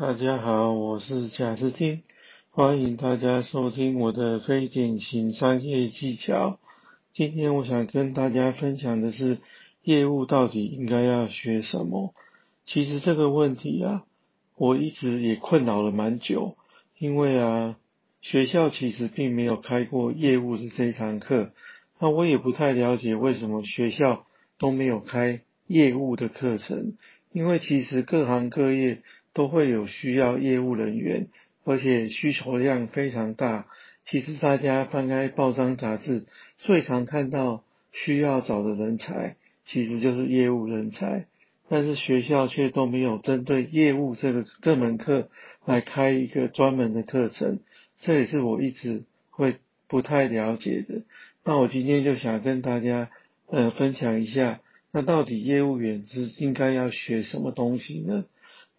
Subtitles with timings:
[0.00, 2.00] 大家好，我是贾斯汀，
[2.52, 6.58] 欢迎大家收听我的非典型商业技巧。
[7.12, 9.36] 今天我想跟大家分享的是，
[9.82, 12.14] 业务到底应该要学什么？
[12.64, 14.06] 其实这个问题啊，
[14.56, 16.56] 我一直也困扰了蛮久，
[16.98, 17.76] 因为啊，
[18.22, 21.50] 学校其实并没有开过业务的这一堂课，
[21.98, 24.24] 那我也不太了解为什么学校
[24.58, 26.94] 都没有开业务的课程，
[27.32, 29.02] 因为其实各行各业。
[29.32, 31.28] 都会有需要业务人员，
[31.64, 33.66] 而且需求量非常大。
[34.04, 36.26] 其实大家翻开报章杂志，
[36.58, 37.62] 最常看到
[37.92, 41.26] 需要找的人才，其实就是业务人才。
[41.68, 45.28] 但是学校却都没有针对业务这个这门课
[45.64, 47.60] 来开一个专门的课程，
[47.98, 51.02] 这也是我一直会不太了解的。
[51.44, 53.10] 那我今天就想跟大家
[53.46, 54.60] 呃分享一下，
[54.90, 58.24] 那到底业务员是应该要学什么东西呢？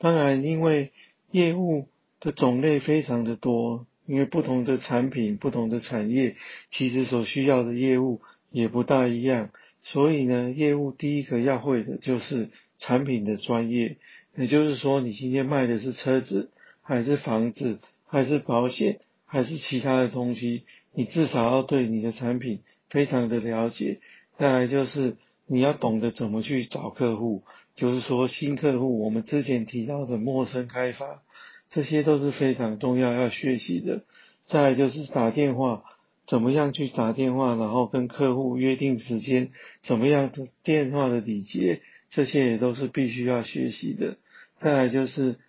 [0.02, 0.92] 当然，因为
[1.30, 1.88] 业务
[2.20, 6.36] 的种类非常的多，因为不同的产品、不同的产业，
[6.72, 9.52] 其实所需要的业务也不大一样。
[9.84, 13.98] 所以呢，业务第一个要会的就是产品的专业，
[14.36, 16.50] 也就是说，你今天卖的是车子，
[16.82, 20.64] 还是房子，还是保险，还是其他的东西，
[20.96, 24.00] 你至少要对你的产品非常的了解。
[24.40, 27.44] 再来就是你要懂得怎么去找客户。
[27.82, 31.24] 就是说，新客户，我们之前提到的陌生开发，
[31.68, 34.04] 这些都是非常重要要学习的。
[34.46, 35.84] 再来就是打电话，
[36.28, 39.50] 怎么样去打电话，然后跟客户约定时间，
[39.82, 44.18] 怎么样的电话的礼节，这些也都是必须要学习的。
[44.60, 45.40] 再来就是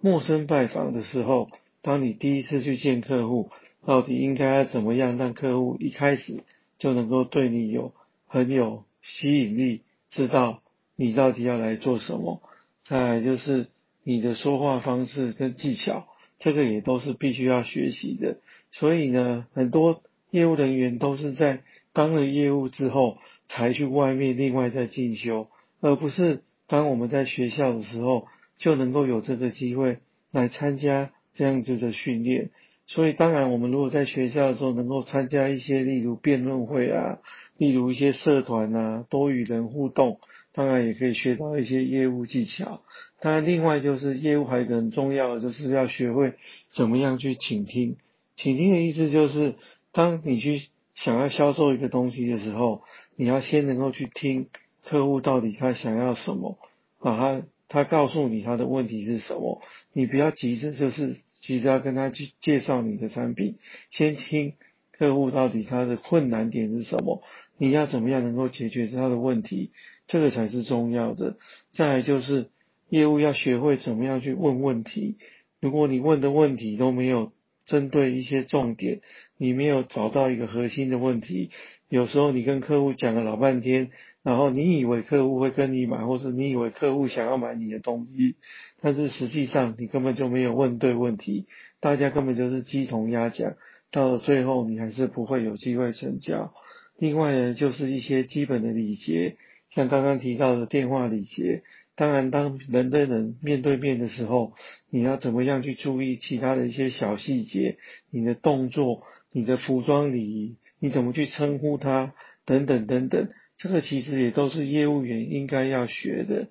[0.00, 1.50] 陌生拜访的时候，
[1.82, 3.50] 当你第一次去见客户，
[3.84, 6.44] 到底应该要怎么样让客户一开始
[6.78, 7.92] 就能够对你有
[8.28, 10.62] 很有吸引力，知道。
[11.00, 12.42] 你到底要来做什么？
[12.84, 13.68] 再来就是
[14.04, 16.06] 你的说话方式跟技巧，
[16.38, 18.36] 这个也都是必须要学习的。
[18.70, 21.60] 所以呢，很多业务人员都是在
[21.94, 23.16] 当了业务之后，
[23.46, 25.48] 才去外面另外再进修，
[25.80, 28.26] 而不是当我们在学校的时候
[28.58, 32.50] 就能够有这个机会来参加这样子的训练。
[32.86, 37.20] 所以当然，我们如果在学校的时候能够参加一些，例如辩论会啊，
[37.56, 40.20] 例如一些社团啊，多与人互动。
[40.52, 42.82] 当然也可以学到一些业务技巧，
[43.20, 46.34] 当然另外就是业务还有一个很重要的，就是要学会
[46.70, 47.96] 怎么样去倾听。
[48.34, 49.54] 倾听的意思就是，
[49.92, 50.62] 当你去
[50.94, 52.82] 想要销售一个东西的时候，
[53.14, 54.48] 你要先能够去听
[54.84, 56.58] 客户到底他想要什么，
[56.98, 59.62] 啊他他告诉你他的问题是什么，
[59.92, 63.58] 你不要急着就是急着要跟他去介绍你的产品，
[63.90, 64.54] 先听
[64.90, 67.22] 客户到底他的困难点是什么，
[67.56, 69.70] 你要怎么样能够解决他的问题。
[70.10, 71.36] 这个才是重要的。
[71.70, 72.48] 再来就是
[72.88, 75.18] 业务要学会怎么样去问问题。
[75.60, 77.30] 如果你问的问题都没有
[77.64, 79.02] 针对一些重点，
[79.36, 81.50] 你没有找到一个核心的问题，
[81.88, 83.92] 有时候你跟客户讲了老半天，
[84.24, 88.34] 然后你以为客户会跟你买，或是你以为客户想要买你的东西，
[88.80, 91.46] 但是实际上你根本就没有问对问题，
[91.78, 93.54] 大家根本就是鸡同鸭讲，
[93.92, 96.52] 到了最后你还是不会有机会成交。
[96.98, 99.36] 另外呢，就是一些基本的礼节。
[99.70, 101.62] 像刚刚提到的电话礼节，
[101.94, 104.54] 当然，当人跟人面对面的时候，
[104.88, 107.76] 你要怎么样去注意其他的一些小细节？
[108.10, 112.14] 你的动作、你的服装礼仪，你怎么去称呼他？
[112.46, 116.48] 等等等等，这个其实也都是业务员应该要学的。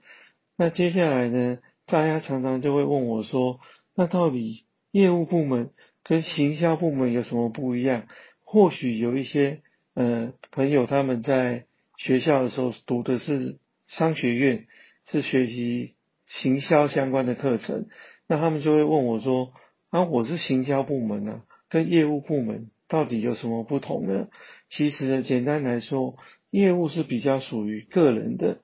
[0.55, 1.57] 那接下来呢，
[1.87, 3.59] 大家常常就会问我说，
[3.95, 5.71] 那到底业务部门
[6.03, 8.07] 跟行销部门有什么不一样？
[8.43, 9.61] 或许有一些
[9.95, 11.65] 呃朋友他们在。
[11.99, 13.57] 学校的时候读的是
[13.89, 14.67] 商学院，
[15.11, 15.95] 是学习
[16.27, 17.87] 行销相关的课程，
[18.25, 19.51] 那他们就会问我说
[19.91, 24.29] ：“啊，我是行销部门啊，跟业务部门到底有什么不同呢？”
[24.69, 26.15] 其实呢，简单来说，
[26.51, 28.61] 业务是比较属于个人的，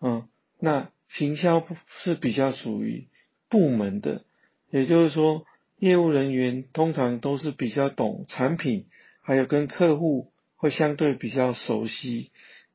[0.00, 0.26] 嗯，
[0.58, 3.08] 那行销是比较属于
[3.50, 4.24] 部门的，
[4.70, 5.44] 也就是说，
[5.76, 8.86] 业务人员通常都是比较懂产品，
[9.20, 12.30] 还有跟客户会相对比较熟悉。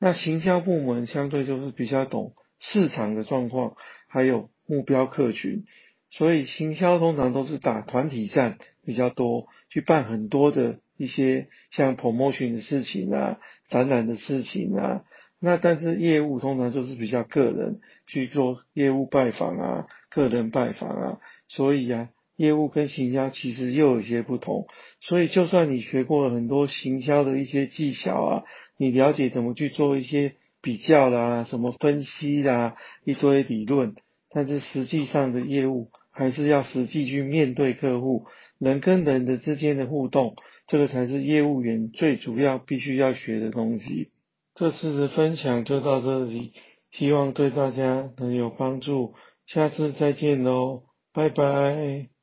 [0.05, 3.75] 那行销部门相对就是比较懂市场的状况，
[4.07, 5.65] 还有目标客群，
[6.11, 15.01] 所以行销通常都是打团体战比较多，去办很多的一些像 promotion 的事情啊、展览的事情啊。
[15.39, 22.09] 那但是业务通常就是比较个人去做业务拜访啊、个人拜访啊，所以啊。
[22.35, 24.67] 业务跟行销其实又有些不同，
[24.99, 28.43] 所以就算你学过了很多行销的一些技巧啊，
[28.77, 33.95] 你了解怎么去做一些比较啦、什么分析啦、一堆理论，
[34.31, 38.25] 但是实际上的业务还是要实际去面对客户，
[38.59, 40.35] 人跟人的之间的互动，
[40.67, 44.09] 这个才是业务员最主要必须要学的东西。
[44.55, 46.53] 这次的分享就到这里，
[46.91, 49.13] 希望对大家能有帮助，
[49.45, 50.83] 下次再见喽，
[51.13, 52.14] 拜拜。